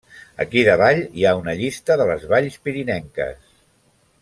Aquí 0.45 0.61
davall 0.67 1.01
hi 1.19 1.25
ha 1.31 1.35
una 1.41 1.55
llista 1.59 1.99
de 2.01 2.09
les 2.13 2.25
valls 2.33 2.59
pirinenques. 2.65 3.55